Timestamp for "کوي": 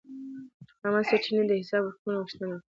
2.57-2.65